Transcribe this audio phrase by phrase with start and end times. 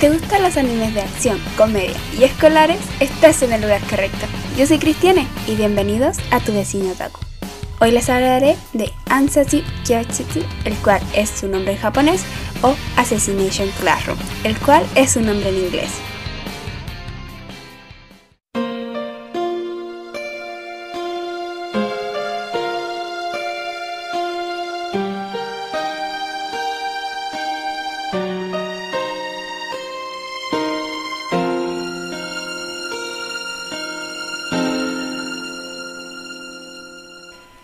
[0.00, 4.26] te gustan los animes de acción, comedia y escolares, estás en el lugar correcto.
[4.56, 7.20] Yo soy Cristiane y bienvenidos a Tu Vecino Taku.
[7.80, 12.24] Hoy les hablaré de Ansatsu Kyachitsu, el cual es su nombre en japonés,
[12.62, 15.90] o Assassination Classroom, el cual es su nombre en inglés.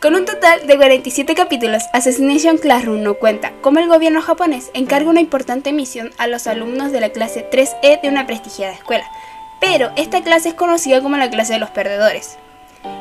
[0.06, 5.10] Con un total de 47 capítulos, Assassination Classroom no cuenta cómo el gobierno japonés encarga
[5.10, 9.05] una importante misión a los alumnos de la clase 3E de una prestigiada escuela,
[9.60, 12.38] pero esta clase es conocida como la clase de los perdedores.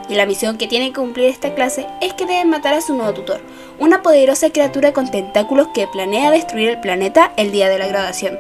[0.10, 2.96] Y la misión que tiene que cumplir esta clase es que deben matar a su
[2.96, 3.40] nuevo tutor,
[3.78, 8.40] una poderosa criatura con tentáculos que planea destruir el planeta el día de la graduación.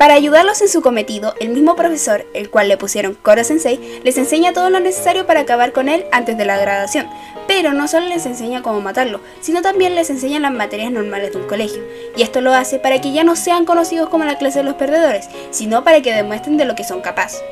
[0.00, 4.16] Para ayudarlos en su cometido, el mismo profesor, el cual le pusieron Koro Sensei, les
[4.16, 7.06] enseña todo lo necesario para acabar con él antes de la graduación.
[7.46, 11.38] Pero no solo les enseña cómo matarlo, sino también les enseña las materias normales de
[11.40, 11.82] un colegio.
[12.16, 14.76] Y esto lo hace para que ya no sean conocidos como la clase de los
[14.76, 17.42] perdedores, sino para que demuestren de lo que son capaces.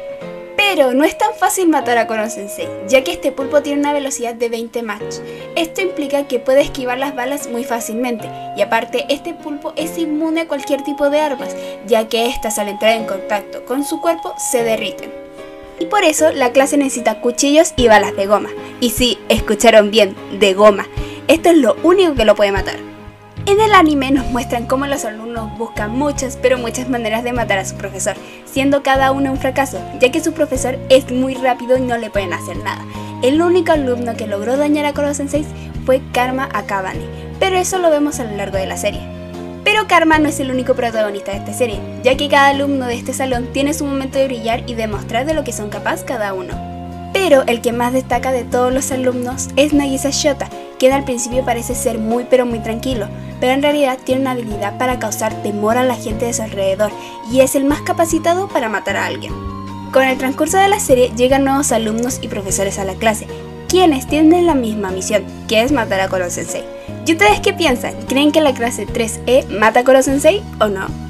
[0.70, 2.24] Pero no es tan fácil matar a Kono
[2.88, 5.00] ya que este pulpo tiene una velocidad de 20 Mach.
[5.56, 10.42] Esto implica que puede esquivar las balas muy fácilmente, y aparte este pulpo es inmune
[10.42, 14.34] a cualquier tipo de armas, ya que estas al entrar en contacto con su cuerpo
[14.36, 15.10] se derriten.
[15.80, 18.50] Y por eso la clase necesita cuchillos y balas de goma.
[18.78, 20.86] Y sí, escucharon bien, de goma.
[21.28, 22.76] Esto es lo único que lo puede matar.
[23.48, 27.56] En el anime nos muestran cómo los alumnos buscan muchas, pero muchas maneras de matar
[27.56, 31.78] a su profesor, siendo cada uno un fracaso, ya que su profesor es muy rápido
[31.78, 32.84] y no le pueden hacer nada.
[33.22, 35.46] El único alumno que logró dañar a Koro Sensei
[35.86, 37.06] fue Karma Akabane,
[37.40, 39.00] pero eso lo vemos a lo largo de la serie.
[39.64, 42.96] Pero Karma no es el único protagonista de esta serie, ya que cada alumno de
[42.96, 46.34] este salón tiene su momento de brillar y demostrar de lo que son capaces cada
[46.34, 46.52] uno.
[47.14, 51.44] Pero el que más destaca de todos los alumnos es Nagisa Shota, quien al principio
[51.44, 53.08] parece ser muy pero muy tranquilo,
[53.40, 56.90] pero en realidad tiene una habilidad para causar temor a la gente de su alrededor
[57.30, 59.32] y es el más capacitado para matar a alguien.
[59.92, 63.26] Con el transcurso de la serie llegan nuevos alumnos y profesores a la clase,
[63.68, 66.64] quienes tienen la misma misión, que es matar a Koro Sensei.
[67.06, 67.94] ¿Y ustedes qué piensan?
[68.06, 71.07] ¿Creen que la clase 3E mata a Koro Sensei o no?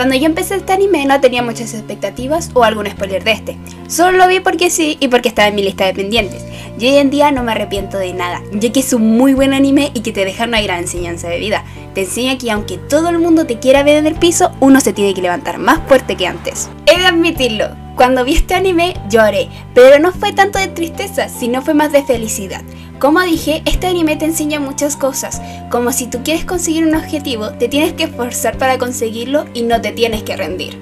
[0.00, 3.58] Cuando yo empecé este anime no tenía muchas expectativas o algún spoiler de este.
[3.86, 6.42] Solo lo vi porque sí y porque estaba en mi lista de pendientes.
[6.78, 9.52] Y hoy en día no me arrepiento de nada, ya que es un muy buen
[9.52, 11.66] anime y que te deja una gran enseñanza de vida.
[11.92, 14.94] Te enseña que aunque todo el mundo te quiera ver en el piso, uno se
[14.94, 16.70] tiene que levantar más fuerte que antes.
[16.86, 21.60] He de admitirlo, cuando vi este anime lloré, pero no fue tanto de tristeza, sino
[21.60, 22.62] fue más de felicidad.
[23.00, 25.40] Como dije, este anime te enseña muchas cosas,
[25.70, 29.80] como si tú quieres conseguir un objetivo, te tienes que esforzar para conseguirlo y no
[29.80, 30.78] te tienes que rendir.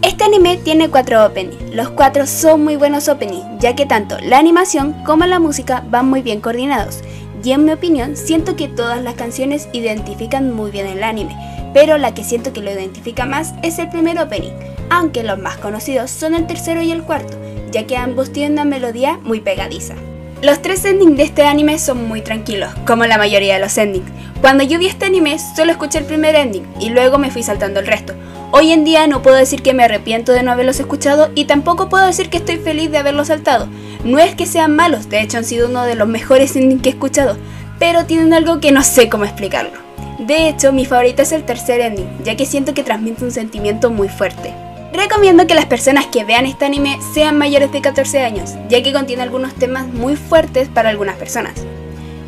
[0.00, 4.38] Este anime tiene cuatro openings, los cuatro son muy buenos openings, ya que tanto la
[4.38, 7.00] animación como la música van muy bien coordinados,
[7.44, 11.36] y en mi opinión siento que todas las canciones identifican muy bien el anime,
[11.74, 14.54] pero la que siento que lo identifica más es el primer opening,
[14.88, 17.36] aunque los más conocidos son el tercero y el cuarto,
[17.70, 19.96] ya que ambos tienen una melodía muy pegadiza.
[20.40, 24.08] Los tres endings de este anime son muy tranquilos, como la mayoría de los endings.
[24.40, 27.80] Cuando yo vi este anime solo escuché el primer ending y luego me fui saltando
[27.80, 28.14] el resto.
[28.52, 31.88] Hoy en día no puedo decir que me arrepiento de no haberlos escuchado y tampoco
[31.88, 33.68] puedo decir que estoy feliz de haberlos saltado.
[34.04, 36.90] No es que sean malos, de hecho han sido uno de los mejores endings que
[36.90, 37.36] he escuchado,
[37.80, 39.72] pero tienen algo que no sé cómo explicarlo.
[40.20, 43.90] De hecho, mi favorita es el tercer ending, ya que siento que transmite un sentimiento
[43.90, 44.54] muy fuerte.
[44.92, 48.92] Recomiendo que las personas que vean este anime sean mayores de 14 años, ya que
[48.92, 51.54] contiene algunos temas muy fuertes para algunas personas.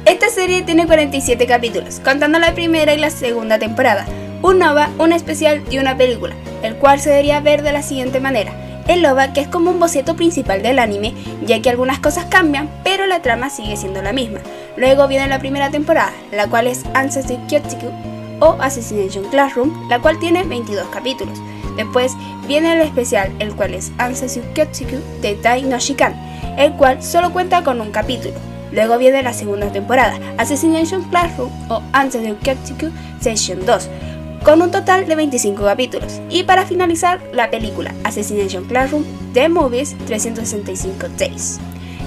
[0.05, 4.07] Esta serie tiene 47 capítulos, contando la primera y la segunda temporada,
[4.43, 8.21] un OVA, un especial y una película, el cual se debería ver de la siguiente
[8.21, 8.53] manera.
[8.89, 11.15] El OVA, que es como un boceto principal del anime,
[11.47, 14.41] ya que algunas cosas cambian, pero la trama sigue siendo la misma.
[14.77, 20.19] Luego viene la primera temporada, la cual es Ancestry Kyotsuku o Assassination Classroom, la cual
[20.19, 21.39] tiene 22 capítulos.
[21.77, 22.13] Después
[22.47, 26.15] viene el especial, el cual es Ansatsu Kyotsuku de Tai no Shikan,
[26.59, 28.35] el cual solo cuenta con un capítulo.
[28.73, 32.91] Luego viene la segunda temporada, Assassination Classroom o Ansatsu Kyotsuku
[33.21, 33.89] Session 2,
[34.45, 36.21] con un total de 25 capítulos.
[36.29, 41.61] Y para finalizar, la película Assassination Classroom The Movies 365 Days.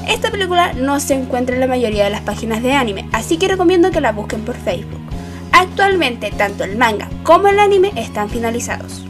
[0.08, 3.48] Esta película no se encuentra en la mayoría de las páginas de anime, así que
[3.48, 5.00] recomiendo que la busquen por Facebook.
[5.54, 9.06] Actualmente, tanto el manga como el anime están finalizados.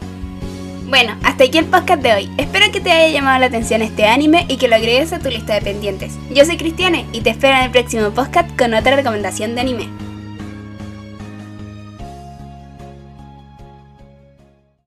[0.86, 2.30] Bueno, hasta aquí el podcast de hoy.
[2.36, 5.30] Espero que te haya llamado la atención este anime y que lo agregues a tu
[5.30, 6.16] lista de pendientes.
[6.30, 10.13] Yo soy Cristiane y te espero en el próximo podcast con otra recomendación de anime.